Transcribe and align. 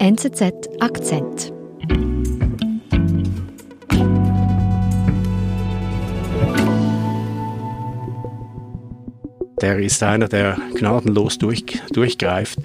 NZZ 0.00 0.68
Akzent. 0.78 1.52
Der 9.60 9.80
ist 9.80 10.00
einer, 10.04 10.28
der 10.28 10.56
gnadenlos 10.74 11.38
durch, 11.38 11.64
durchgreift 11.92 12.60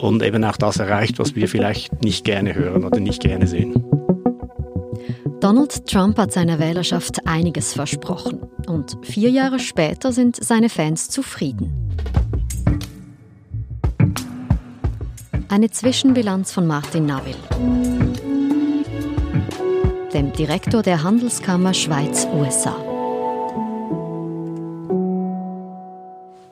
und 0.00 0.24
eben 0.24 0.42
auch 0.42 0.56
das 0.56 0.78
erreicht, 0.78 1.20
was 1.20 1.36
wir 1.36 1.48
vielleicht 1.48 2.02
nicht 2.02 2.24
gerne 2.24 2.56
hören 2.56 2.84
oder 2.84 2.98
nicht 2.98 3.22
gerne 3.22 3.46
sehen. 3.46 3.84
Donald 5.40 5.86
Trump 5.86 6.18
hat 6.18 6.32
seiner 6.32 6.58
Wählerschaft 6.58 7.28
einiges 7.28 7.74
versprochen 7.74 8.40
und 8.66 8.98
vier 9.02 9.30
Jahre 9.30 9.60
später 9.60 10.10
sind 10.10 10.34
seine 10.42 10.68
Fans 10.68 11.10
zufrieden. 11.10 11.86
Eine 15.48 15.70
Zwischenbilanz 15.70 16.52
von 16.52 16.66
Martin 16.66 17.06
Navil, 17.06 17.36
dem 20.12 20.32
Direktor 20.32 20.82
der 20.82 21.04
Handelskammer 21.04 21.72
Schweiz-USA. 21.72 22.76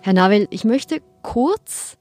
Herr 0.00 0.12
Navil, 0.12 0.46
ich 0.50 0.64
möchte 0.64 1.02
kurz 1.22 1.96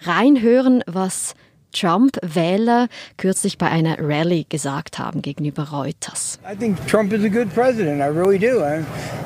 reinhören, 0.00 0.82
was 0.86 1.34
Trump-Wähler 1.72 2.88
kürzlich 3.16 3.58
bei 3.58 3.68
einer 3.68 3.98
Rallye 3.98 4.44
gesagt 4.48 4.98
haben 4.98 5.22
gegenüber 5.22 5.68
Reuters. 5.70 6.38
I 6.50 6.56
think 6.56 6.76
Trump 6.86 7.12
is 7.12 7.24
a 7.24 7.28
good 7.28 7.52
president. 7.54 8.00
I 8.00 8.06
really 8.06 8.38
do. 8.38 8.62
I, 8.62 8.84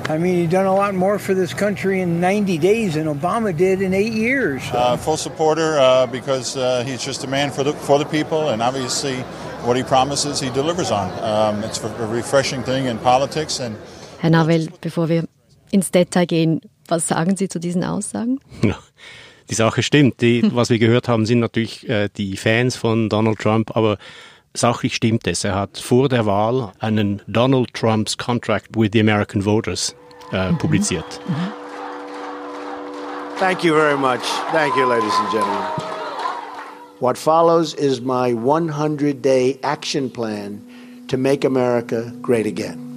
I 0.09 0.19
mean, 0.19 0.42
he's 0.42 0.50
done 0.50 0.66
a 0.66 0.74
lot 0.74 0.95
more 0.95 1.19
for 1.19 1.34
this 1.34 1.55
country 1.55 2.00
in 2.00 2.20
90 2.20 2.59
days 2.59 2.95
than 2.95 3.06
Obama 3.06 3.56
did 3.56 3.80
in 3.80 3.95
eight 3.95 4.12
years. 4.12 4.62
Uh, 4.73 4.97
full 4.97 5.16
supporter 5.16 5.78
uh, 5.78 6.06
because 6.06 6.56
uh, 6.56 6.83
he's 6.84 7.05
just 7.05 7.24
a 7.24 7.28
man 7.28 7.50
for 7.50 7.64
the 7.64 7.73
for 7.73 7.98
the 7.98 8.06
people, 8.06 8.50
and 8.50 8.62
obviously, 8.62 9.16
what 9.64 9.77
he 9.77 9.83
promises, 9.83 10.41
he 10.41 10.50
delivers 10.50 10.91
on. 10.91 11.11
Um, 11.22 11.64
it's 11.64 11.83
a 11.83 12.06
refreshing 12.06 12.62
thing 12.62 12.86
in 12.86 12.98
politics. 12.98 13.61
And 13.61 13.77
Herr 14.19 14.31
Navel, 14.31 14.69
bevor 14.81 15.09
wir 15.09 15.25
ins 15.70 15.91
Detail 15.91 16.27
gehen, 16.27 16.61
was 16.88 17.06
sagen 17.06 17.36
Sie 17.36 17.48
zu 17.48 17.59
diesen 17.59 17.84
Aussagen? 17.84 18.38
Die 19.50 19.54
Sache 19.54 19.82
stimmt. 19.82 20.20
Die, 20.20 20.42
was 20.54 20.70
wir 20.70 20.78
gehört 20.78 21.08
haben, 21.08 21.26
sind 21.26 21.40
natürlich 21.40 21.88
äh, 21.88 22.08
die 22.16 22.36
Fans 22.36 22.76
von 22.76 23.08
Donald 23.08 23.38
Trump, 23.38 23.76
aber 23.76 23.98
sachlich 24.54 24.94
stimmt 24.94 25.26
es. 25.26 25.44
Er 25.44 25.54
hat 25.54 25.78
vor 25.78 26.08
der 26.08 26.26
Wahl 26.26 26.72
einen 26.78 27.22
Donald 27.26 27.72
Trumps 27.74 28.16
Contract 28.16 28.68
with 28.76 28.90
the 28.92 29.00
American 29.00 29.42
Voters 29.44 29.94
äh, 30.32 30.50
mhm. 30.50 30.58
publiziert. 30.58 31.20
Mhm. 31.26 31.62
Thank 33.38 33.64
you 33.64 33.74
very 33.74 33.96
much. 33.96 34.22
Thank 34.52 34.76
you, 34.76 34.86
ladies 34.86 35.12
and 35.18 35.30
gentlemen. 35.32 35.64
What 37.00 37.18
follows 37.18 37.74
is 37.74 38.00
my 38.00 38.32
100 38.32 39.20
day 39.20 39.58
action 39.64 40.08
plan 40.08 40.62
to 41.08 41.16
make 41.16 41.44
America 41.44 42.12
great 42.22 42.46
again. 42.46 42.91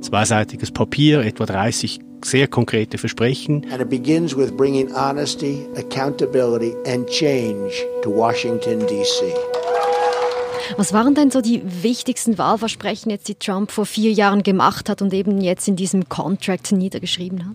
Zweiseitiges 0.00 0.70
Papier, 0.72 1.20
etwa 1.20 1.46
30 1.46 2.00
sehr 2.24 2.48
konkrete 2.48 2.98
Versprechen. 2.98 3.64
And 3.70 3.80
it 3.80 3.88
begins 3.88 4.36
with 4.36 4.56
bringing 4.56 4.92
honesty, 4.94 5.66
accountability 5.76 6.74
and 6.86 7.06
change 7.08 7.84
to 8.02 8.10
Washington 8.10 8.80
DC. 8.80 9.32
Was 10.76 10.92
waren 10.92 11.14
denn 11.14 11.30
so 11.30 11.40
die 11.40 11.62
wichtigsten 11.82 12.38
Wahlversprechen 12.38 13.10
jetzt, 13.10 13.28
die 13.28 13.36
Trump 13.36 13.70
vor 13.70 13.86
vier 13.86 14.10
Jahren 14.12 14.42
gemacht 14.42 14.88
hat 14.88 15.00
und 15.00 15.14
eben 15.14 15.40
jetzt 15.40 15.68
in 15.68 15.76
diesem 15.76 16.08
Contract 16.08 16.72
niedergeschrieben 16.72 17.46
hat? 17.46 17.54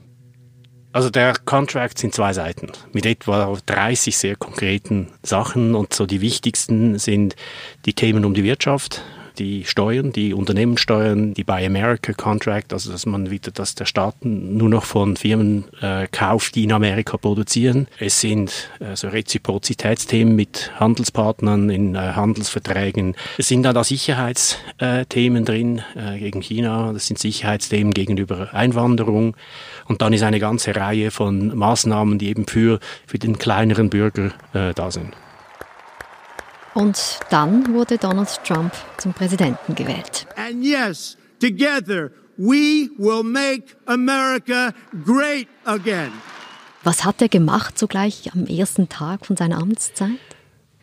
Also 0.94 1.10
der 1.10 1.34
Contract 1.46 1.98
sind 1.98 2.14
zwei 2.14 2.34
Seiten 2.34 2.68
mit 2.92 3.06
etwa 3.06 3.58
30 3.66 4.18
sehr 4.18 4.36
konkreten 4.36 5.08
Sachen 5.24 5.76
und 5.76 5.94
so 5.94 6.06
die 6.06 6.22
wichtigsten 6.22 6.98
sind 7.00 7.36
die 7.86 7.94
Themen 7.94 8.26
um 8.26 8.34
die 8.34 8.44
Wirtschaft, 8.44 9.02
die 9.38 9.66
Steuern, 9.66 10.12
die 10.12 10.34
Unternehmenssteuern, 10.34 11.34
die 11.34 11.44
Buy 11.44 11.66
America 11.66 12.14
Contract, 12.14 12.74
also 12.74 12.92
dass 12.92 13.06
man 13.06 13.32
wieder, 13.32 13.52
dass 13.52 13.76
der 13.76 13.86
Staat 13.86 14.16
nur 14.24 14.70
noch 14.70 14.84
von 14.84 15.18
Firmen 15.18 15.66
äh, 15.82 16.08
kauft, 16.12 16.56
die 16.56 16.64
in 16.64 16.72
Amerika 16.72 17.18
produzieren. 17.18 17.88
Es 18.00 18.22
sind 18.22 18.70
äh, 18.80 18.96
so 18.96 19.08
Reziprozitätsthemen 19.08 20.36
mit 20.36 20.72
Handelspartnern 20.80 21.70
in 21.70 21.96
äh, 21.96 22.00
Handelsverträgen. 22.00 23.16
Es 23.38 23.48
sind 23.48 23.64
dann 23.64 23.76
da 23.76 23.84
Sicherheitsthemen 23.84 25.46
drin 25.46 25.82
äh, 25.96 26.20
gegen 26.20 26.42
China. 26.42 26.94
Das 26.94 27.08
sind 27.08 27.20
Sicherheitsthemen 27.20 27.94
gegenüber 27.94 28.54
Einwanderung. 28.54 29.36
Und 29.88 30.02
dann 30.02 30.14
ist 30.14 30.24
eine 30.24 30.40
ganze 30.40 30.76
Reihe 30.76 31.12
von 31.12 31.56
Maßnahmen, 31.56 32.18
die 32.18 32.30
eben 32.30 32.48
für, 32.48 32.80
für 33.08 33.20
den 33.20 33.38
kleineren 33.38 33.90
Bürger 33.90 34.32
äh, 34.54 34.74
da 34.74 34.92
sind. 34.92 35.14
Und 36.74 37.20
dann 37.30 37.74
wurde 37.74 37.98
Donald 37.98 38.30
Trump 38.46 38.72
zum 38.98 39.14
Präsidenten 39.14 39.76
gewählt. 39.76 40.26
And 40.38 40.64
yes, 40.64 41.18
together 41.40 42.12
we 42.38 42.90
will 42.98 43.24
make 43.24 43.76
America 43.86 44.74
great 45.06 45.48
again. 45.66 46.12
Was 46.84 47.04
hat 47.04 47.22
er 47.22 47.30
gemacht 47.30 47.78
sogleich 47.78 48.32
am 48.34 48.46
ersten 48.46 48.90
Tag 48.90 49.26
von 49.26 49.36
seiner 49.36 49.58
Amtszeit? 49.58 50.18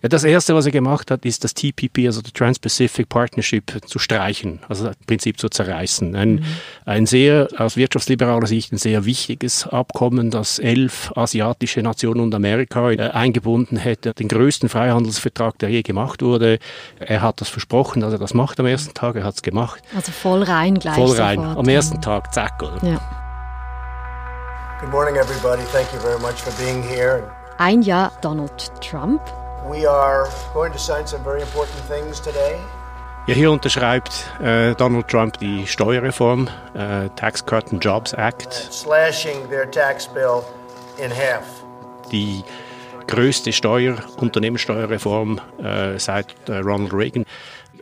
Ja, 0.03 0.09
das 0.09 0.23
Erste, 0.23 0.55
was 0.55 0.65
er 0.67 0.71
gemacht 0.73 1.11
hat, 1.11 1.25
ist 1.25 1.43
das 1.43 1.55
TPP, 1.55 2.07
also 2.07 2.23
die 2.23 2.31
Trans-Pacific 2.31 3.09
Partnership, 3.09 3.81
zu 3.87 3.99
streichen, 3.99 4.61
also 4.69 4.89
im 4.89 4.95
Prinzip 5.07 5.41
zu 5.41 5.49
zerreißen. 5.49 6.15
Ein, 6.15 6.35
mhm. 6.35 6.45
ein 6.85 7.07
sehr, 7.07 7.49
aus 7.59 7.77
wirtschaftsliberaler 7.77 8.47
Sicht, 8.47 8.73
ein 8.73 8.79
sehr 8.79 9.05
wichtiges 9.05 9.67
Abkommen, 9.67 10.31
das 10.31 10.61
elf 10.61 11.11
asiatische 11.17 11.83
Nationen 11.83 12.21
und 12.21 12.35
Amerika 12.35 12.91
äh, 12.91 13.11
eingebunden 13.11 13.77
hätte. 13.77 14.15
Den 14.15 14.29
größten 14.29 14.69
Freihandelsvertrag, 14.69 15.59
der 15.59 15.71
je 15.71 15.83
gemacht 15.83 16.23
wurde. 16.23 16.59
Er 17.01 17.23
hat 17.23 17.41
das 17.41 17.49
versprochen, 17.49 18.01
dass 18.01 18.13
er 18.13 18.19
das 18.19 18.35
macht 18.35 18.61
am 18.61 18.67
ersten 18.67 18.95
Tag, 18.95 19.17
er 19.17 19.25
hat 19.25 19.35
es 19.35 19.43
gemacht. 19.43 19.83
Also 19.97 20.13
voll 20.13 20.45
rein 20.45 20.79
gleich 20.79 20.95
Voll 20.95 21.17
rein, 21.17 21.41
sofort. 21.41 21.59
am 21.59 21.69
ersten 21.69 22.01
Tag, 22.01 22.33
zack. 22.33 22.63
Ja. 22.83 23.01
Good 24.81 24.91
morning 24.91 25.17
everybody, 25.17 25.63
thank 25.73 25.93
you 25.93 25.99
very 25.99 26.21
much 26.21 26.41
for 26.41 26.53
being 26.53 26.83
here. 26.85 27.29
Ein 27.59 27.83
Jahr 27.83 28.13
Donald 28.23 28.71
Trump 28.81 29.21
We 29.67 29.87
are 29.87 30.29
going 30.55 30.73
to 30.73 30.79
sign 30.79 31.07
some 31.07 31.23
very 31.23 31.43
important 31.43 31.79
things 31.89 32.21
today. 32.21 32.59
Ja, 33.27 33.35
hier 33.35 33.51
unterschreibt 33.51 34.25
äh, 34.41 34.75
Donald 34.75 35.09
Trump 35.09 35.39
die 35.39 35.67
Steuerreform, 35.67 36.49
äh, 36.75 37.11
Tax 37.17 37.45
Cut 37.45 37.71
and 37.73 37.85
Jobs 37.85 38.15
Act. 38.15 38.53
Slashing 38.53 39.49
their 39.51 39.71
tax 39.71 40.07
bill 40.07 40.43
in 40.97 41.11
half. 41.11 41.45
Die 42.11 42.43
größte 43.07 43.53
Steuer, 43.53 43.97
Unternehmenssteuerreform 44.17 45.41
äh, 45.63 45.99
seit 45.99 46.35
äh, 46.49 46.59
Ronald 46.59 46.95
Reagan 46.95 47.27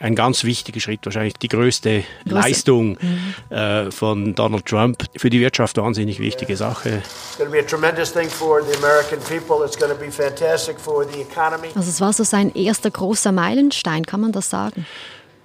ein 0.01 0.15
ganz 0.15 0.45
wichtiger 0.45 0.81
Schritt, 0.81 1.01
wahrscheinlich 1.05 1.35
die 1.35 1.49
größte 1.49 2.05
Große. 2.25 2.35
Leistung 2.35 2.99
mhm. 3.01 3.57
äh, 3.57 3.91
von 3.91 4.35
Donald 4.35 4.67
Trump. 4.67 5.05
Für 5.17 5.31
die 5.31 5.41
Wirtschaft 5.41 5.77
wahnsinnig 5.77 6.19
wichtige 6.19 6.57
Sache. 6.57 7.03
Also 11.77 11.91
es 11.91 12.01
war 12.01 12.13
so 12.13 12.25
sein 12.25 12.55
erster 12.55 12.91
großer 12.91 13.33
Meilenstein, 13.33 14.05
kann 14.07 14.21
man 14.21 14.33
das 14.33 14.51
sagen? 14.51 14.87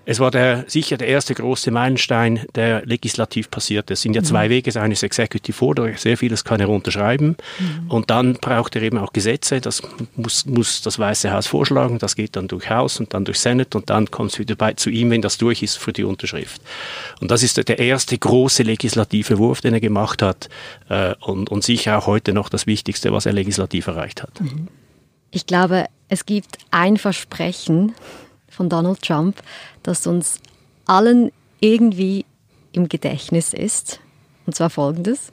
Es 0.04 0.20
war 0.20 0.32
der, 0.32 0.66
sicher 0.68 0.98
der 0.98 1.08
erste 1.08 1.36
große 1.36 1.70
Meilenstein, 1.70 2.42
der 2.56 2.84
legislativ 2.86 3.52
passiert. 3.52 3.92
Es 3.92 4.02
sind 4.02 4.16
ja 4.16 4.24
zwei 4.24 4.48
mhm. 4.48 4.52
Wege. 4.52 4.72
Das 4.72 4.82
eine 4.82 4.94
ist 4.94 5.04
Executive 5.04 5.64
Order, 5.64 5.96
sehr 5.96 6.18
vieles 6.18 6.44
kann 6.44 6.60
er 6.60 6.70
unterschreiben. 6.70 7.38
Mhm. 7.60 7.92
Und 7.92 8.10
dann 8.10 8.34
braucht 8.34 8.76
er 8.76 8.82
eben 8.82 8.98
auch 8.98 9.14
Gesetze. 9.14 9.62
Das 9.62 9.84
muss, 10.16 10.46
muss 10.46 10.82
das 10.82 10.98
Weiße 10.98 11.32
Haus 11.32 11.46
vorschlagen. 11.48 12.00
Das 12.00 12.16
geht 12.16 12.36
dann 12.36 12.48
durch 12.48 12.70
Haus 12.70 13.00
und 13.00 13.14
dann 13.14 13.26
durch 13.26 13.40
Senate 13.40 13.78
und 13.78 13.90
dann 13.92 14.10
kommt 14.10 14.32
es 14.32 14.40
wieder 14.40 14.56
bei, 14.56 14.74
zu 14.74 14.90
ihm, 14.90 15.12
wenn 15.12 15.22
das 15.22 15.38
durch 15.38 15.62
ist, 15.62 15.78
für 15.78 15.94
die 15.94 16.04
Unterschrift. 16.04 16.62
Und 17.20 17.30
das 17.30 17.44
ist 17.44 17.58
der 17.58 17.78
erste 17.78 18.18
große 18.18 18.64
legislative 18.64 19.38
Wurf, 19.38 19.62
den 19.62 19.76
er 19.76 19.82
gemacht 19.82 20.24
hat 20.24 20.50
äh, 20.90 21.14
und, 21.20 21.50
und 21.50 21.64
sicher 21.64 22.00
auch 22.00 22.08
heute 22.08 22.34
noch 22.34 22.50
das 22.50 22.66
Wichtigste, 22.66 23.14
was 23.14 23.28
er 23.28 23.34
legislativ 23.34 23.86
erreicht 23.86 24.24
hat. 24.24 24.42
Mhm. 24.42 24.68
Ich 25.30 25.46
glaube, 25.46 25.86
es 26.10 26.26
gibt 26.26 26.58
ein 26.72 26.98
Versprechen, 26.98 27.94
von 28.62 28.70
Donald 28.70 29.02
Trump, 29.02 29.42
das 29.82 30.06
uns 30.06 30.40
allen 30.86 31.32
irgendwie 31.62 32.26
im 32.74 32.88
Gedächtnis 32.88 33.54
ist. 33.54 34.00
Und 34.46 34.56
zwar 34.56 34.70
folgendes. 34.70 35.32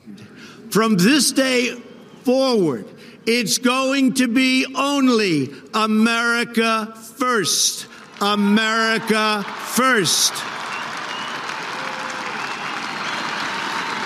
From 0.70 0.96
this 0.96 1.34
day 1.34 1.76
forward, 2.25 2.86
it's 3.26 3.60
going 3.60 4.14
to 4.14 4.26
be 4.28 4.64
only 4.75 5.50
America 5.72 6.94
first. 7.19 7.86
America 8.20 9.44
first. 9.75 10.32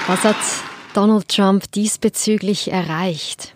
Was 0.08 0.24
hat 0.24 0.36
Donald 0.94 1.28
Trump 1.28 1.70
diesbezüglich 1.70 2.72
erreicht? 2.72 3.54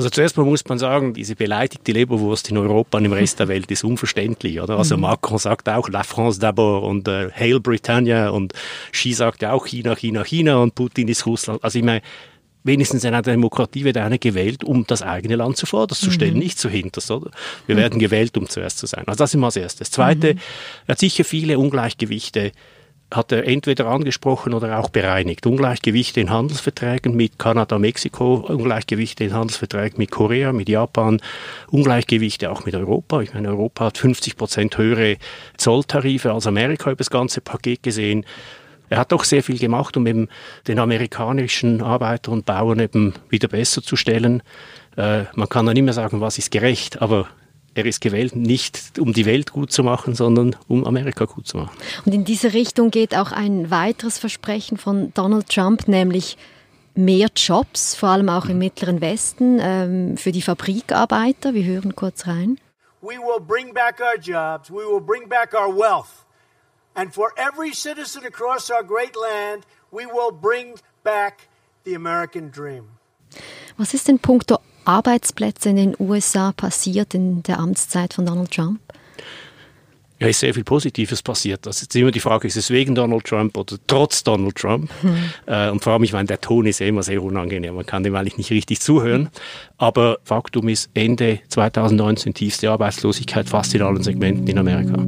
Also 0.00 0.08
zuerst 0.08 0.38
mal 0.38 0.44
muss 0.44 0.64
man 0.66 0.78
sagen, 0.78 1.12
diese 1.12 1.36
beleidigte 1.36 1.92
Leberwurst 1.92 2.48
in 2.48 2.56
Europa 2.56 2.96
und 2.96 3.04
im 3.04 3.12
Rest 3.12 3.38
der 3.38 3.48
Welt 3.48 3.70
ist 3.70 3.84
unverständlich, 3.84 4.58
oder? 4.58 4.78
Also 4.78 4.96
mhm. 4.96 5.02
Macron 5.02 5.36
sagt 5.36 5.68
auch 5.68 5.90
La 5.90 6.04
France 6.04 6.40
d'abord 6.40 6.88
und 6.88 7.06
äh, 7.06 7.28
Hail 7.30 7.60
Britannia 7.60 8.30
und 8.30 8.54
Xi 8.92 9.12
sagt 9.12 9.42
ja 9.42 9.52
auch 9.52 9.66
China, 9.66 9.94
China, 9.94 10.24
China 10.24 10.56
und 10.56 10.74
Putin 10.74 11.06
ist 11.08 11.26
Russland. 11.26 11.62
Also 11.62 11.78
ich 11.78 11.84
meine, 11.84 12.00
wenigstens 12.64 13.04
in 13.04 13.08
einer 13.08 13.20
Demokratie 13.20 13.84
wird 13.84 13.98
einer 13.98 14.16
gewählt, 14.16 14.64
um 14.64 14.86
das 14.86 15.02
eigene 15.02 15.36
Land 15.36 15.58
zuvorderst 15.58 16.00
zu 16.00 16.10
stellen, 16.10 16.32
mhm. 16.32 16.38
nicht 16.38 16.58
zuhinterst, 16.58 17.10
oder? 17.10 17.30
Wir 17.66 17.74
mhm. 17.74 17.80
werden 17.80 17.98
gewählt, 17.98 18.38
um 18.38 18.48
zuerst 18.48 18.78
zu 18.78 18.86
sein. 18.86 19.04
Also 19.06 19.18
das 19.18 19.34
ist 19.34 19.38
mal 19.38 19.48
das 19.48 19.56
Erste. 19.56 19.80
Das 19.80 19.90
Zweite, 19.90 20.32
mhm. 20.32 20.40
er 20.86 20.92
hat 20.92 20.98
sicher 20.98 21.24
viele 21.24 21.58
Ungleichgewichte 21.58 22.52
hat 23.10 23.32
er 23.32 23.46
entweder 23.46 23.86
angesprochen 23.86 24.54
oder 24.54 24.78
auch 24.78 24.88
bereinigt. 24.88 25.46
Ungleichgewichte 25.46 26.20
in 26.20 26.30
Handelsverträgen 26.30 27.16
mit 27.16 27.38
Kanada, 27.38 27.78
Mexiko, 27.78 28.36
Ungleichgewichte 28.36 29.24
in 29.24 29.34
Handelsverträgen 29.34 29.98
mit 29.98 30.10
Korea, 30.10 30.52
mit 30.52 30.68
Japan, 30.68 31.20
Ungleichgewichte 31.70 32.50
auch 32.50 32.64
mit 32.64 32.74
Europa. 32.74 33.20
Ich 33.22 33.34
meine, 33.34 33.48
Europa 33.48 33.86
hat 33.86 33.98
50 33.98 34.36
Prozent 34.36 34.78
höhere 34.78 35.16
Zolltarife 35.56 36.32
als 36.32 36.46
Amerika 36.46 36.90
über 36.90 36.98
das 36.98 37.10
ganze 37.10 37.40
Paket 37.40 37.82
gesehen. 37.82 38.24
Er 38.88 38.98
hat 38.98 39.12
doch 39.12 39.24
sehr 39.24 39.42
viel 39.42 39.58
gemacht, 39.58 39.96
um 39.96 40.06
eben 40.06 40.28
den 40.66 40.78
amerikanischen 40.78 41.80
Arbeiter 41.80 42.32
und 42.32 42.44
Bauern 42.44 42.80
eben 42.80 43.14
wieder 43.28 43.48
besser 43.48 43.82
zu 43.82 43.96
stellen. 43.96 44.42
Äh, 44.96 45.24
man 45.34 45.48
kann 45.48 45.66
dann 45.66 45.76
immer 45.76 45.92
sagen, 45.92 46.20
was 46.20 46.38
ist 46.38 46.50
gerecht, 46.50 47.00
aber 47.00 47.28
er 47.74 47.86
ist 47.86 48.00
gewählt 48.00 48.34
nicht 48.34 48.98
um 48.98 49.12
die 49.12 49.26
Welt 49.26 49.52
gut 49.52 49.72
zu 49.72 49.82
machen, 49.82 50.14
sondern 50.14 50.56
um 50.68 50.86
Amerika 50.86 51.24
gut 51.24 51.46
zu 51.46 51.58
machen. 51.58 51.76
Und 52.04 52.14
in 52.14 52.24
diese 52.24 52.52
Richtung 52.52 52.90
geht 52.90 53.16
auch 53.16 53.32
ein 53.32 53.70
weiteres 53.70 54.18
Versprechen 54.18 54.76
von 54.76 55.12
Donald 55.14 55.48
Trump, 55.48 55.86
nämlich 55.88 56.36
mehr 56.94 57.28
Jobs, 57.34 57.94
vor 57.94 58.10
allem 58.10 58.28
auch 58.28 58.46
im 58.46 58.58
Mittleren 58.58 59.00
Westen, 59.00 59.58
ähm, 59.60 60.16
für 60.16 60.32
die 60.32 60.42
Fabrikarbeiter. 60.42 61.54
Wir 61.54 61.64
hören 61.64 61.94
kurz 61.94 62.26
rein. 62.26 62.58
We 63.02 63.16
will 63.16 63.40
bring 63.40 63.72
back 63.72 64.00
our 64.00 64.18
jobs. 64.20 64.70
We 64.70 64.84
will 64.84 65.00
bring 65.00 65.28
back 65.28 65.54
our 65.54 65.74
wealth. 65.74 66.26
And 66.94 67.14
for 67.14 67.30
every 67.36 67.72
citizen 67.72 68.24
across 68.26 68.70
our 68.70 68.82
great 68.82 69.14
land, 69.16 69.64
we 69.90 70.04
will 70.04 70.32
bring 70.32 70.74
back 71.02 71.48
the 71.84 71.94
American 71.94 72.50
dream. 72.50 72.88
Was 73.78 73.94
ist 73.94 74.08
denn 74.08 74.18
puncto 74.18 74.58
Arbeitsplätze 74.84 75.70
in 75.70 75.76
den 75.76 75.96
USA 75.98 76.52
passiert 76.52 77.14
in 77.14 77.42
der 77.42 77.58
Amtszeit 77.58 78.14
von 78.14 78.26
Donald 78.26 78.50
Trump? 78.50 78.80
Ja, 80.20 80.26
ist 80.26 80.40
sehr 80.40 80.52
viel 80.52 80.64
Positives 80.64 81.22
passiert. 81.22 81.64
Das 81.64 81.80
ist 81.80 81.96
immer 81.96 82.10
die 82.10 82.20
Frage, 82.20 82.46
ist 82.46 82.56
es 82.56 82.68
wegen 82.68 82.94
Donald 82.94 83.24
Trump 83.24 83.56
oder 83.56 83.76
trotz 83.86 84.22
Donald 84.22 84.54
Trump? 84.54 84.90
Hm. 85.00 85.16
Äh, 85.46 85.70
und 85.70 85.82
vor 85.82 85.94
allem, 85.94 86.02
ich 86.02 86.12
meine, 86.12 86.26
der 86.26 86.42
Ton 86.42 86.66
ist 86.66 86.78
ja 86.78 86.86
immer 86.86 87.02
sehr 87.02 87.22
unangenehm. 87.22 87.74
Man 87.74 87.86
kann 87.86 88.02
dem 88.02 88.14
eigentlich 88.14 88.36
nicht 88.36 88.50
richtig 88.50 88.80
zuhören. 88.80 89.30
Aber 89.78 90.18
Faktum 90.24 90.68
ist, 90.68 90.90
Ende 90.92 91.40
2019 91.48 92.34
tiefste 92.34 92.70
Arbeitslosigkeit 92.70 93.48
fast 93.48 93.74
in 93.74 93.80
allen 93.80 94.02
Segmenten 94.02 94.46
in 94.46 94.58
Amerika. 94.58 95.02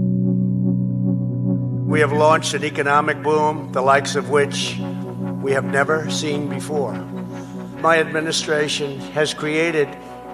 We 1.91 2.03
have 2.03 2.17
launched 2.17 2.55
an 2.55 2.65
economic 2.65 3.23
boom, 3.23 3.69
the 3.75 3.81
likes 3.81 4.17
of 4.17 4.31
which 4.31 4.79
we 5.43 5.55
have 5.55 5.67
never 5.67 6.09
seen 6.11 6.49
before. 6.49 6.95
My 7.83 7.99
administration 7.99 9.01
has 9.13 9.35
created 9.35 9.89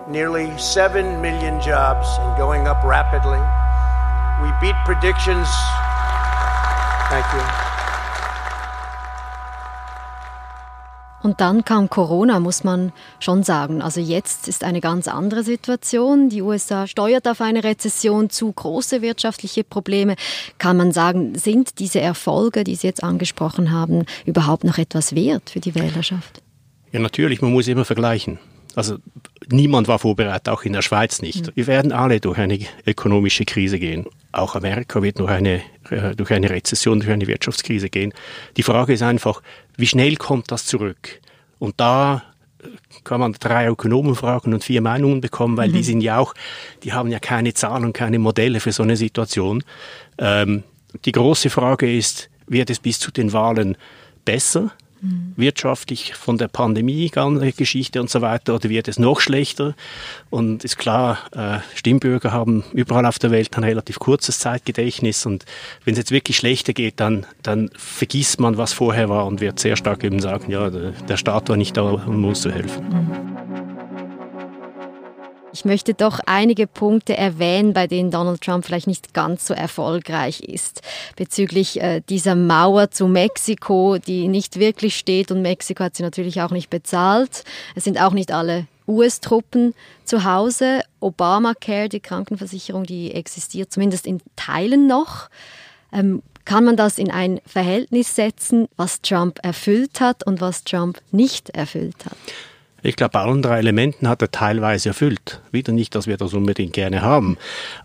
nearly 0.06 0.50
7 0.58 1.22
million 1.22 1.58
jobs 1.62 2.06
and 2.20 2.36
going 2.36 2.66
up 2.68 2.84
rapidly. 2.84 3.40
We 4.42 4.52
beat 4.60 4.76
predictions. 4.84 5.48
Thank 7.08 7.24
you. 7.32 7.40
Und 11.22 11.40
dann 11.40 11.64
kam 11.64 11.88
Corona, 11.88 12.38
muss 12.38 12.64
man 12.64 12.92
schon 13.18 13.42
sagen. 13.42 13.80
Also 13.80 14.00
jetzt 14.00 14.46
ist 14.46 14.62
eine 14.62 14.82
ganz 14.82 15.08
andere 15.08 15.42
Situation. 15.42 16.28
Die 16.28 16.42
USA 16.42 16.86
steuert 16.86 17.26
auf 17.26 17.40
eine 17.40 17.64
Rezession 17.64 18.28
zu, 18.28 18.52
große 18.52 19.00
wirtschaftliche 19.00 19.64
Probleme. 19.64 20.16
Kann 20.58 20.76
man 20.76 20.92
sagen, 20.92 21.34
sind 21.34 21.78
diese 21.78 22.02
Erfolge, 22.02 22.62
die 22.62 22.74
Sie 22.74 22.86
jetzt 22.86 23.02
angesprochen 23.02 23.72
haben, 23.72 24.04
überhaupt 24.26 24.64
noch 24.64 24.76
etwas 24.76 25.14
wert 25.14 25.48
für 25.48 25.60
die 25.60 25.74
Wählerschaft? 25.74 26.42
Ja, 26.93 27.00
natürlich, 27.00 27.43
man 27.43 27.52
muss 27.52 27.69
immer 27.69 27.85
vergleichen. 27.85 28.38
Also 28.75 28.99
niemand 29.50 29.88
war 29.88 29.99
vorbereitet, 29.99 30.49
auch 30.49 30.62
in 30.62 30.73
der 30.73 30.82
Schweiz 30.82 31.20
nicht. 31.20 31.46
Mhm. 31.46 31.52
Wir 31.55 31.67
werden 31.67 31.93
alle 31.93 32.20
durch 32.20 32.38
eine 32.38 32.58
ökonomische 32.87 33.44
Krise 33.44 33.79
gehen. 33.79 34.06
Auch 34.32 34.55
Amerika 34.55 35.02
wird 35.02 35.19
durch 35.19 35.31
eine, 35.31 35.62
äh, 35.90 36.14
durch 36.14 36.31
eine 36.31 36.49
Rezession, 36.50 37.00
durch 37.00 37.11
eine 37.11 37.26
Wirtschaftskrise 37.26 37.90
gehen. 37.90 38.12
Die 38.56 38.62
Frage 38.62 38.93
ist 38.93 39.02
einfach, 39.02 39.43
wie 39.76 39.87
schnell 39.87 40.17
kommt 40.17 40.52
das 40.52 40.67
zurück? 40.67 41.20
Und 41.58 41.75
da 41.79 42.23
äh, 42.62 42.69
kann 43.05 43.20
man 43.20 43.32
drei 43.32 43.69
Ökonomen 43.69 44.14
fragen 44.14 44.55
und 44.55 44.62
vier 44.62 44.81
Meinungen 44.81 45.20
bekommen, 45.20 45.56
weil 45.56 45.70
mhm. 45.70 45.73
die 45.73 45.82
sind 45.82 46.00
ja 46.00 46.19
auch, 46.19 46.35
die 46.85 46.93
haben 46.93 47.11
ja 47.11 47.19
keine 47.19 47.55
Zahlen, 47.55 47.93
keine 47.93 48.19
Modelle 48.19 48.61
für 48.61 48.73
so 48.73 48.82
eine 48.82 48.96
Situation. 48.96 49.64
Ähm, 50.19 50.62
die 51.05 51.12
große 51.12 51.50
Frage 51.50 51.93
ist, 51.96 52.31
wird 52.46 52.70
es 52.70 52.79
bis 52.79 53.00
zu 53.00 53.11
den 53.11 53.32
Wahlen 53.32 53.76
besser? 54.25 54.73
Wirtschaftlich 55.36 56.14
von 56.14 56.38
der 56.38 56.48
Pandemie, 56.48 57.10
Geschichte 57.56 58.00
und 58.00 58.10
so 58.10 58.20
weiter, 58.20 58.54
oder 58.54 58.68
wird 58.68 58.88
es 58.88 58.98
noch 58.98 59.20
schlechter? 59.20 59.74
Und 60.30 60.64
ist 60.64 60.78
klar, 60.78 61.18
äh, 61.32 61.58
Stimmbürger 61.74 62.32
haben 62.32 62.64
überall 62.72 63.06
auf 63.06 63.18
der 63.18 63.30
Welt 63.30 63.56
ein 63.56 63.64
relativ 63.64 63.98
kurzes 63.98 64.38
Zeitgedächtnis 64.38 65.26
und 65.26 65.44
wenn 65.84 65.92
es 65.92 65.98
jetzt 65.98 66.10
wirklich 66.10 66.36
schlechter 66.36 66.72
geht, 66.72 67.00
dann, 67.00 67.26
dann 67.42 67.70
vergisst 67.76 68.40
man, 68.40 68.56
was 68.56 68.72
vorher 68.72 69.08
war 69.08 69.26
und 69.26 69.40
wird 69.40 69.58
sehr 69.58 69.76
stark 69.76 70.04
eben 70.04 70.20
sagen, 70.20 70.50
ja, 70.50 70.70
der, 70.70 70.92
der 70.92 71.16
Staat 71.16 71.48
war 71.48 71.56
nicht 71.56 71.76
da, 71.76 71.82
um 71.82 72.24
uns 72.24 72.40
zu 72.40 72.50
helfen. 72.50 72.88
Mhm. 72.88 73.27
Ich 75.52 75.64
möchte 75.64 75.94
doch 75.94 76.20
einige 76.26 76.66
Punkte 76.66 77.16
erwähnen, 77.16 77.72
bei 77.72 77.86
denen 77.86 78.10
Donald 78.10 78.42
Trump 78.42 78.66
vielleicht 78.66 78.86
nicht 78.86 79.14
ganz 79.14 79.46
so 79.46 79.54
erfolgreich 79.54 80.40
ist. 80.40 80.82
Bezüglich 81.16 81.80
äh, 81.80 82.02
dieser 82.06 82.34
Mauer 82.34 82.90
zu 82.90 83.08
Mexiko, 83.08 83.96
die 83.98 84.28
nicht 84.28 84.58
wirklich 84.58 84.96
steht 84.96 85.30
und 85.30 85.40
Mexiko 85.40 85.84
hat 85.84 85.96
sie 85.96 86.02
natürlich 86.02 86.42
auch 86.42 86.50
nicht 86.50 86.68
bezahlt. 86.68 87.44
Es 87.74 87.84
sind 87.84 87.98
auch 88.00 88.12
nicht 88.12 88.30
alle 88.30 88.66
US-Truppen 88.86 89.74
zu 90.04 90.24
Hause. 90.24 90.82
Obamacare, 91.00 91.88
die 91.88 92.00
Krankenversicherung, 92.00 92.84
die 92.84 93.14
existiert 93.14 93.72
zumindest 93.72 94.06
in 94.06 94.20
Teilen 94.36 94.86
noch. 94.86 95.30
Ähm, 95.92 96.22
kann 96.44 96.64
man 96.64 96.76
das 96.76 96.98
in 96.98 97.10
ein 97.10 97.40
Verhältnis 97.46 98.14
setzen, 98.14 98.68
was 98.76 99.00
Trump 99.02 99.38
erfüllt 99.42 100.00
hat 100.00 100.26
und 100.26 100.40
was 100.40 100.64
Trump 100.64 101.00
nicht 101.10 101.50
erfüllt 101.50 102.04
hat? 102.04 102.16
Ich 102.82 102.96
glaube, 102.96 103.19
allen 103.19 103.42
drei 103.42 103.58
Elementen 103.58 104.08
hat 104.08 104.22
er 104.22 104.30
teilweise 104.30 104.90
erfüllt. 104.90 105.42
Wieder 105.50 105.72
nicht, 105.72 105.94
dass 105.94 106.06
wir 106.06 106.16
das 106.16 106.34
unbedingt 106.34 106.72
gerne 106.72 107.02
haben. 107.02 107.36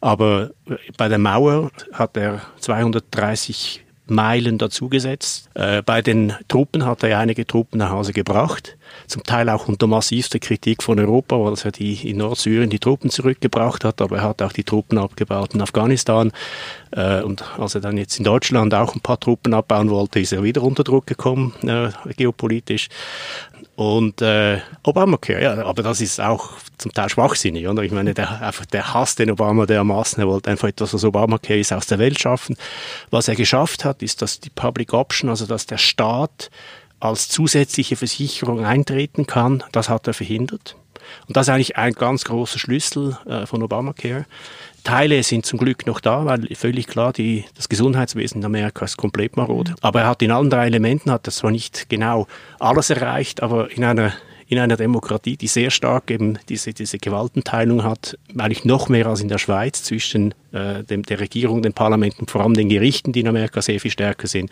Aber 0.01 0.51
bei 0.97 1.07
der 1.07 1.17
Mauer 1.17 1.71
hat 1.93 2.15
er 2.15 2.41
230 2.59 3.83
Meilen 4.05 4.57
dazugesetzt. 4.57 5.49
Äh, 5.53 5.81
bei 5.81 6.01
den 6.01 6.33
Truppen 6.47 6.85
hat 6.85 7.03
er 7.03 7.19
einige 7.19 7.47
Truppen 7.47 7.77
nach 7.77 7.89
Hause 7.89 8.11
gebracht, 8.11 8.77
zum 9.07 9.23
Teil 9.23 9.49
auch 9.49 9.69
unter 9.69 9.87
massivster 9.87 10.39
Kritik 10.39 10.83
von 10.83 10.99
Europa, 10.99 11.39
weil 11.39 11.55
er 11.63 11.71
die 11.71 12.09
in 12.09 12.17
Nordsyrien 12.17 12.69
die 12.69 12.79
Truppen 12.79 13.09
zurückgebracht 13.09 13.85
hat, 13.85 14.01
aber 14.01 14.17
er 14.17 14.23
hat 14.23 14.41
auch 14.41 14.51
die 14.51 14.65
Truppen 14.65 14.97
abgebaut 14.97 15.53
in 15.53 15.61
Afghanistan. 15.61 16.31
Äh, 16.91 17.21
und 17.21 17.43
als 17.57 17.75
er 17.75 17.81
dann 17.81 17.97
jetzt 17.97 18.17
in 18.17 18.25
Deutschland 18.25 18.73
auch 18.73 18.93
ein 18.93 19.01
paar 19.01 19.19
Truppen 19.19 19.53
abbauen 19.53 19.89
wollte, 19.89 20.19
ist 20.19 20.33
er 20.33 20.43
wieder 20.43 20.63
unter 20.63 20.83
Druck 20.83 21.07
gekommen, 21.07 21.53
äh, 21.63 21.89
geopolitisch. 22.17 22.89
Und 23.75 24.21
äh, 24.21 24.59
Obamacare, 24.83 25.41
ja, 25.41 25.65
aber 25.65 25.81
das 25.81 25.99
ist 25.99 26.21
auch 26.21 26.51
zum 26.77 26.93
Teil 26.93 27.09
schwachsinnig, 27.09 27.67
oder? 27.67 27.81
Ich 27.81 27.91
meine, 27.91 28.13
der, 28.13 28.41
einfach 28.41 28.67
der 28.67 28.93
Hass 28.93 29.15
den 29.15 29.31
Obama 29.31 29.65
dermaßen, 29.65 30.21
er 30.21 30.27
wollte 30.27 30.51
einfach 30.51 30.67
etwas, 30.67 30.93
was 30.93 31.03
Obamacare 31.03 31.59
ist, 31.59 31.73
aus 31.73 31.87
der 31.87 31.97
Welt 31.97 32.19
schaffen. 32.19 32.55
Was 33.09 33.27
er 33.27 33.35
geschafft 33.35 33.83
hat, 33.83 34.03
ist, 34.03 34.21
dass 34.21 34.39
die 34.39 34.51
Public 34.51 34.93
Option, 34.93 35.29
also 35.29 35.47
dass 35.47 35.65
der 35.65 35.79
Staat 35.79 36.51
als 36.99 37.29
zusätzliche 37.29 37.95
Versicherung 37.95 38.63
eintreten 38.63 39.25
kann, 39.25 39.63
das 39.71 39.89
hat 39.89 40.05
er 40.07 40.13
verhindert. 40.13 40.75
Und 41.27 41.35
das 41.35 41.47
ist 41.47 41.53
eigentlich 41.53 41.77
ein 41.77 41.93
ganz 41.93 42.25
großer 42.25 42.59
Schlüssel 42.59 43.17
äh, 43.25 43.45
von 43.45 43.63
Obamacare. 43.63 44.25
Teile 44.83 45.23
sind 45.23 45.45
zum 45.45 45.59
Glück 45.59 45.85
noch 45.85 45.99
da, 45.99 46.25
weil 46.25 46.47
völlig 46.55 46.87
klar, 46.87 47.13
die, 47.13 47.45
das 47.55 47.69
Gesundheitswesen 47.69 48.41
in 48.41 48.45
Amerika 48.45 48.85
ist 48.85 48.97
komplett 48.97 49.37
marode. 49.37 49.75
Aber 49.81 50.01
er 50.01 50.07
hat 50.07 50.21
in 50.21 50.31
allen 50.31 50.49
drei 50.49 50.67
Elementen, 50.67 51.11
hat 51.11 51.27
er 51.27 51.31
zwar 51.31 51.51
nicht 51.51 51.89
genau 51.89 52.27
alles 52.59 52.89
erreicht, 52.89 53.41
aber 53.41 53.71
in 53.71 53.83
einer 53.83 54.13
in 54.47 54.59
einer 54.59 54.77
Demokratie, 54.77 55.35
die 55.35 55.47
sehr 55.47 55.71
stark 55.71 56.11
eben 56.11 56.37
diese, 56.49 56.73
diese 56.73 56.99
Gewaltenteilung 56.99 57.83
hat, 57.83 58.19
eigentlich 58.37 58.65
noch 58.65 58.87
mehr 58.87 59.07
als 59.07 59.21
in 59.21 59.27
der 59.27 59.39
Schweiz 59.39 59.83
zwischen 59.83 60.35
äh, 60.51 60.83
dem, 60.83 61.03
der 61.03 61.19
Regierung, 61.19 61.63
dem 61.63 61.73
Parlament 61.73 62.19
und 62.19 62.29
vor 62.29 62.41
allem 62.41 62.53
den 62.53 62.69
Gerichten, 62.69 63.13
die 63.13 63.21
in 63.21 63.27
Amerika 63.27 63.61
sehr 63.61 63.79
viel 63.79 63.89
stärker 63.89 64.27
sind, 64.27 64.51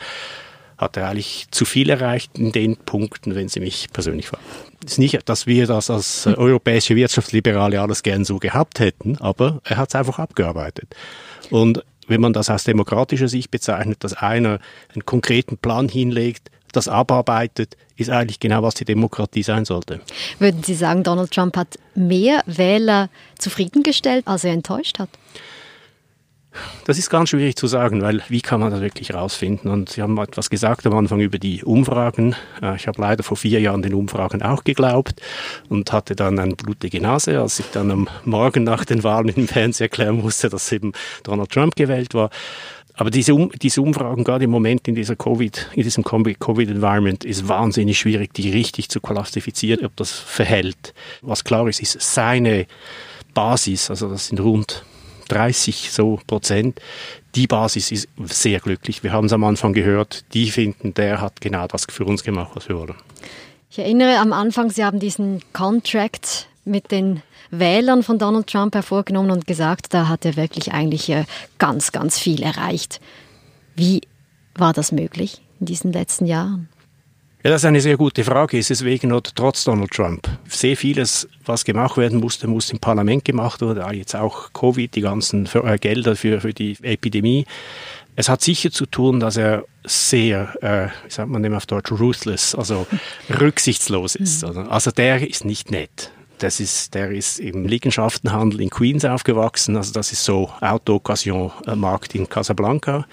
hat 0.81 0.97
er 0.97 1.07
eigentlich 1.07 1.45
zu 1.51 1.63
viel 1.63 1.89
erreicht 1.89 2.37
in 2.37 2.51
den 2.51 2.75
Punkten, 2.75 3.35
wenn 3.35 3.47
Sie 3.47 3.59
mich 3.59 3.87
persönlich 3.93 4.27
fragen. 4.27 4.43
Es 4.83 4.93
ist 4.93 4.97
nicht, 4.97 5.29
dass 5.29 5.45
wir 5.45 5.67
das 5.67 5.89
als 5.91 6.25
äh, 6.25 6.33
europäische 6.33 6.95
Wirtschaftsliberale 6.95 7.79
alles 7.79 8.01
gern 8.01 8.25
so 8.25 8.39
gehabt 8.39 8.79
hätten, 8.79 9.17
aber 9.17 9.61
er 9.63 9.77
hat 9.77 9.89
es 9.89 9.95
einfach 9.95 10.17
abgearbeitet. 10.17 10.95
Und 11.51 11.83
wenn 12.07 12.19
man 12.19 12.33
das 12.33 12.49
aus 12.49 12.63
demokratischer 12.63 13.27
Sicht 13.27 13.51
bezeichnet, 13.51 14.03
dass 14.03 14.13
einer 14.13 14.59
einen 14.93 15.05
konkreten 15.05 15.57
Plan 15.57 15.87
hinlegt, 15.87 16.49
das 16.73 16.87
abarbeitet, 16.87 17.77
ist 17.95 18.09
eigentlich 18.09 18.39
genau, 18.39 18.63
was 18.63 18.73
die 18.73 18.85
Demokratie 18.85 19.43
sein 19.43 19.65
sollte. 19.65 20.01
Würden 20.39 20.63
Sie 20.63 20.73
sagen, 20.73 21.03
Donald 21.03 21.31
Trump 21.31 21.55
hat 21.57 21.77
mehr 21.93 22.41
Wähler 22.47 23.09
zufriedengestellt, 23.37 24.27
als 24.27 24.43
er 24.43 24.53
enttäuscht 24.53 24.97
hat? 24.97 25.09
Das 26.85 26.97
ist 26.97 27.09
ganz 27.09 27.29
schwierig 27.29 27.55
zu 27.55 27.67
sagen, 27.67 28.01
weil 28.01 28.21
wie 28.27 28.41
kann 28.41 28.59
man 28.59 28.71
das 28.71 28.81
wirklich 28.81 29.13
rausfinden? 29.13 29.71
Und 29.71 29.89
Sie 29.89 30.01
haben 30.01 30.17
etwas 30.17 30.49
gesagt 30.49 30.85
am 30.85 30.93
Anfang 30.93 31.21
über 31.21 31.39
die 31.39 31.63
Umfragen. 31.63 32.35
Äh, 32.61 32.75
ich 32.75 32.87
habe 32.87 33.01
leider 33.01 33.23
vor 33.23 33.37
vier 33.37 33.61
Jahren 33.61 33.81
den 33.81 33.93
Umfragen 33.93 34.41
auch 34.41 34.63
geglaubt 34.63 35.21
und 35.69 35.91
hatte 35.93 36.15
dann 36.15 36.39
eine 36.39 36.55
blutige 36.55 36.99
Nase, 36.99 37.39
als 37.39 37.59
ich 37.59 37.67
dann 37.71 37.91
am 37.91 38.09
Morgen 38.25 38.63
nach 38.63 38.83
den 38.83 39.03
Wahlen 39.03 39.29
im 39.29 39.47
Fernsehen 39.47 39.85
erklären 39.85 40.21
musste, 40.21 40.49
dass 40.49 40.71
eben 40.71 40.91
Donald 41.23 41.51
Trump 41.51 41.75
gewählt 41.75 42.13
war. 42.13 42.29
Aber 42.95 43.09
diese, 43.09 43.33
um, 43.33 43.49
diese 43.61 43.81
Umfragen, 43.81 44.23
gerade 44.23 44.43
im 44.43 44.51
Moment 44.51 44.87
in 44.87 44.95
dieser 44.95 45.15
Covid, 45.15 45.69
in 45.73 45.83
diesem 45.83 46.03
Covid-Environment, 46.03 47.23
ist 47.23 47.47
wahnsinnig 47.47 47.97
schwierig, 47.97 48.33
die 48.33 48.51
richtig 48.51 48.89
zu 48.89 48.99
klassifizieren, 48.99 49.85
ob 49.85 49.95
das 49.95 50.11
verhält. 50.11 50.93
Was 51.21 51.43
klar 51.43 51.67
ist, 51.69 51.81
ist 51.81 51.99
seine 52.01 52.67
Basis, 53.33 53.89
also 53.89 54.09
das 54.09 54.27
sind 54.27 54.41
rund 54.41 54.83
30 55.31 55.91
so 55.91 56.19
Prozent. 56.27 56.79
Die 57.35 57.47
Basis 57.47 57.91
ist 57.91 58.09
sehr 58.25 58.59
glücklich. 58.59 59.03
Wir 59.03 59.13
haben 59.13 59.27
es 59.27 59.33
am 59.33 59.43
Anfang 59.43 59.73
gehört. 59.73 60.25
Die 60.33 60.51
finden, 60.51 60.93
der 60.93 61.21
hat 61.21 61.39
genau 61.39 61.67
das 61.67 61.85
für 61.89 62.05
uns 62.05 62.23
gemacht, 62.23 62.51
was 62.55 62.67
wir 62.67 62.77
wollen. 62.77 62.95
Ich 63.69 63.79
erinnere 63.79 64.17
am 64.17 64.33
Anfang, 64.33 64.69
Sie 64.69 64.83
haben 64.83 64.99
diesen 64.99 65.41
Contract 65.53 66.47
mit 66.65 66.91
den 66.91 67.21
Wählern 67.51 68.03
von 68.03 68.19
Donald 68.19 68.47
Trump 68.47 68.75
hervorgenommen 68.75 69.31
und 69.31 69.47
gesagt, 69.47 69.93
da 69.93 70.09
hat 70.09 70.25
er 70.25 70.35
wirklich 70.35 70.73
eigentlich 70.73 71.09
äh, 71.09 71.25
ganz, 71.57 71.91
ganz 71.91 72.19
viel 72.19 72.43
erreicht. 72.43 72.99
Wie 73.75 74.01
war 74.55 74.73
das 74.73 74.91
möglich 74.91 75.41
in 75.59 75.67
diesen 75.67 75.93
letzten 75.93 76.25
Jahren? 76.25 76.67
Ja, 77.43 77.49
das 77.49 77.61
ist 77.61 77.65
eine 77.65 77.81
sehr 77.81 77.97
gute 77.97 78.23
Frage. 78.23 78.59
Ist 78.59 78.69
es 78.69 78.85
wegen 78.85 79.11
oder 79.11 79.31
trotz 79.33 79.63
Donald 79.63 79.89
Trump? 79.89 80.27
Sehr 80.47 80.77
vieles, 80.77 81.27
was 81.43 81.65
gemacht 81.65 81.97
werden 81.97 82.19
musste, 82.19 82.47
muss 82.47 82.69
im 82.69 82.77
Parlament 82.77 83.25
gemacht 83.25 83.61
werden. 83.61 83.83
Jetzt 83.95 84.15
auch 84.15 84.53
Covid, 84.53 84.93
die 84.93 85.01
ganzen 85.01 85.49
äh, 85.53 85.77
Gelder 85.79 86.15
für, 86.15 86.39
für 86.39 86.53
die 86.53 86.77
Epidemie. 86.83 87.45
Es 88.15 88.29
hat 88.29 88.41
sicher 88.41 88.69
zu 88.69 88.85
tun, 88.85 89.19
dass 89.19 89.37
er 89.37 89.65
sehr, 89.83 90.53
äh, 90.61 90.89
wie 91.07 91.11
sagt 91.11 91.29
man 91.29 91.41
dem 91.41 91.55
auf 91.55 91.65
Deutsch, 91.65 91.91
ruthless, 91.91 92.53
also 92.53 92.85
rücksichtslos 93.39 94.13
ist. 94.15 94.45
Mhm. 94.45 94.69
Also 94.69 94.91
der 94.91 95.27
ist 95.27 95.43
nicht 95.43 95.71
nett. 95.71 96.11
Das 96.37 96.59
ist, 96.59 96.93
der 96.93 97.11
ist 97.11 97.39
im 97.39 97.65
Liegenschaftenhandel 97.65 98.61
in 98.61 98.69
Queens 98.69 99.05
aufgewachsen. 99.05 99.77
Also 99.77 99.93
das 99.93 100.11
ist 100.11 100.23
so 100.23 100.51
Auto-Occasion-Markt 100.59 102.13
in 102.13 102.29
Casablanca. 102.29 103.07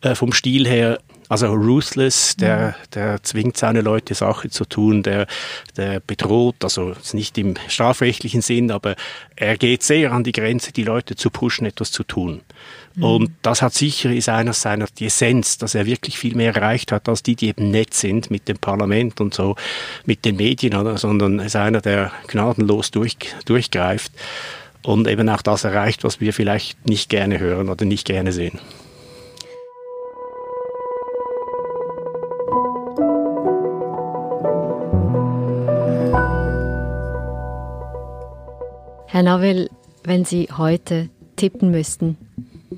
Äh, 0.00 0.16
vom 0.16 0.32
Stil 0.32 0.66
her 0.66 0.98
also 1.30 1.46
ruthless, 1.54 2.34
der, 2.34 2.74
der 2.92 3.22
zwingt 3.22 3.56
seine 3.56 3.82
Leute 3.82 4.14
Sache 4.14 4.50
zu 4.50 4.64
tun, 4.64 5.04
der, 5.04 5.28
der 5.76 6.00
bedroht, 6.00 6.56
also 6.62 6.92
nicht 7.12 7.38
im 7.38 7.54
strafrechtlichen 7.68 8.42
Sinn, 8.42 8.72
aber 8.72 8.96
er 9.36 9.56
geht 9.56 9.84
sehr 9.84 10.10
an 10.10 10.24
die 10.24 10.32
Grenze, 10.32 10.72
die 10.72 10.82
Leute 10.82 11.14
zu 11.14 11.30
pushen, 11.30 11.66
etwas 11.66 11.92
zu 11.92 12.02
tun. 12.02 12.40
Mhm. 12.96 13.04
Und 13.04 13.30
das 13.42 13.62
hat 13.62 13.74
sicher 13.74 14.12
ist 14.12 14.28
einer 14.28 14.54
seiner 14.54 14.86
die 14.98 15.06
Essenz, 15.06 15.56
dass 15.56 15.76
er 15.76 15.86
wirklich 15.86 16.18
viel 16.18 16.34
mehr 16.34 16.52
erreicht 16.52 16.90
hat 16.90 17.08
als 17.08 17.22
die, 17.22 17.36
die 17.36 17.50
eben 17.50 17.70
nett 17.70 17.94
sind 17.94 18.32
mit 18.32 18.48
dem 18.48 18.58
Parlament 18.58 19.20
und 19.20 19.32
so, 19.32 19.54
mit 20.06 20.24
den 20.24 20.34
Medien, 20.34 20.74
oder? 20.74 20.98
sondern 20.98 21.38
ist 21.38 21.54
einer, 21.54 21.80
der 21.80 22.10
gnadenlos 22.26 22.90
durch, 22.90 23.16
durchgreift 23.44 24.10
und 24.82 25.06
eben 25.06 25.28
auch 25.28 25.42
das 25.42 25.62
erreicht, 25.62 26.02
was 26.02 26.20
wir 26.20 26.32
vielleicht 26.32 26.88
nicht 26.88 27.08
gerne 27.08 27.38
hören 27.38 27.68
oder 27.68 27.84
nicht 27.84 28.04
gerne 28.04 28.32
sehen. 28.32 28.58
Herr 39.20 39.36
Nawel, 39.36 39.68
wenn 40.02 40.24
Sie 40.24 40.48
heute 40.50 41.10
tippen 41.36 41.70
müssten, 41.70 42.16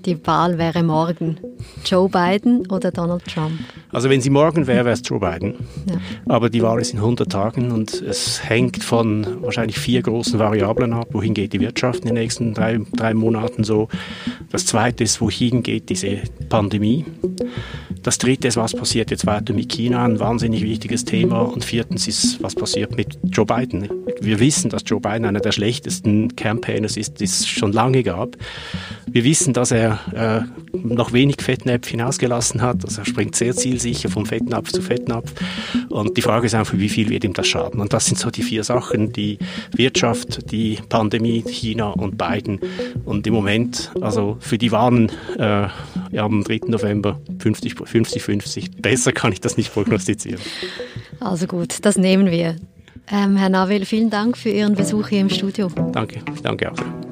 die 0.04 0.26
Wahl 0.26 0.58
wäre 0.58 0.82
morgen. 0.82 1.38
Joe 1.84 2.08
Biden 2.08 2.66
oder 2.70 2.90
Donald 2.90 3.24
Trump? 3.26 3.60
Also 3.90 4.10
wenn 4.10 4.20
sie 4.20 4.30
morgen 4.30 4.66
wäre, 4.66 4.84
wäre 4.84 4.94
es 4.94 5.02
Joe 5.04 5.20
Biden. 5.20 5.54
Ja. 5.88 5.96
Aber 6.26 6.50
die 6.50 6.62
Wahl 6.62 6.80
ist 6.80 6.92
in 6.92 6.98
100 6.98 7.30
Tagen 7.30 7.70
und 7.72 7.92
es 8.02 8.42
hängt 8.48 8.82
von 8.82 9.42
wahrscheinlich 9.42 9.78
vier 9.78 10.02
großen 10.02 10.38
Variablen 10.38 10.92
ab. 10.92 11.08
Wohin 11.12 11.34
geht 11.34 11.52
die 11.52 11.60
Wirtschaft 11.60 12.00
in 12.00 12.06
den 12.06 12.14
nächsten 12.14 12.54
drei, 12.54 12.80
drei 12.94 13.14
Monaten 13.14 13.64
so? 13.64 13.88
Das 14.50 14.66
zweite 14.66 15.04
ist, 15.04 15.20
wohin 15.20 15.62
geht 15.62 15.88
diese 15.88 16.22
Pandemie? 16.48 17.04
Das 18.02 18.18
dritte 18.18 18.48
ist, 18.48 18.56
was 18.56 18.74
passiert 18.74 19.10
jetzt 19.10 19.26
weiter 19.26 19.52
mit 19.52 19.70
China, 19.70 20.04
ein 20.04 20.18
wahnsinnig 20.18 20.62
wichtiges 20.62 21.04
Thema. 21.04 21.40
Und 21.42 21.64
viertens 21.64 22.08
ist, 22.08 22.42
was 22.42 22.54
passiert 22.54 22.96
mit 22.96 23.18
Joe 23.24 23.46
Biden. 23.46 23.88
Wir 24.20 24.40
wissen, 24.40 24.70
dass 24.70 24.82
Joe 24.86 25.00
Biden 25.00 25.24
einer 25.24 25.40
der 25.40 25.52
schlechtesten 25.52 26.34
Campaigners 26.34 26.96
ist, 26.96 27.20
die 27.20 27.24
es 27.24 27.46
schon 27.46 27.72
lange 27.72 28.02
gab. 28.02 28.36
Wir 29.06 29.24
wissen, 29.24 29.52
dass 29.52 29.70
er 29.70 29.91
äh, 30.14 30.40
noch 30.72 31.12
wenig 31.12 31.36
Fettnäpfchen 31.40 32.00
ausgelassen 32.00 32.62
hat. 32.62 32.84
Also 32.84 33.02
er 33.02 33.04
springt 33.04 33.36
sehr 33.36 33.54
zielsicher 33.54 34.08
vom 34.08 34.26
Fettnapf 34.26 34.72
zu 34.72 34.82
Fettnapf. 34.82 35.32
Und 35.88 36.16
die 36.16 36.22
Frage 36.22 36.46
ist 36.46 36.54
einfach, 36.54 36.76
wie 36.76 36.88
viel 36.88 37.08
wird 37.08 37.24
ihm 37.24 37.32
das 37.32 37.48
schaden? 37.48 37.80
Und 37.80 37.92
das 37.92 38.06
sind 38.06 38.18
so 38.18 38.30
die 38.30 38.42
vier 38.42 38.64
Sachen, 38.64 39.12
die 39.12 39.38
Wirtschaft, 39.74 40.50
die 40.50 40.78
Pandemie, 40.88 41.42
China 41.46 41.90
und 41.90 42.18
Biden. 42.18 42.60
Und 43.04 43.26
im 43.26 43.34
Moment, 43.34 43.92
also 44.00 44.36
für 44.40 44.58
die 44.58 44.72
Wahlen 44.72 45.10
äh, 45.38 45.68
am 46.18 46.44
3. 46.44 46.60
November 46.66 47.20
50 47.38 47.74
50-50. 47.74 48.80
Besser 48.80 49.12
kann 49.12 49.32
ich 49.32 49.40
das 49.40 49.56
nicht 49.56 49.72
prognostizieren. 49.72 50.40
Also 51.20 51.46
gut, 51.46 51.84
das 51.84 51.96
nehmen 51.96 52.30
wir. 52.30 52.56
Ähm, 53.10 53.36
Herr 53.36 53.48
Nawel, 53.48 53.84
vielen 53.84 54.10
Dank 54.10 54.36
für 54.38 54.50
Ihren 54.50 54.74
Besuch 54.74 55.08
hier 55.08 55.20
im 55.20 55.30
Studio. 55.30 55.68
Danke, 55.92 56.20
danke 56.42 56.70
auch. 56.72 57.11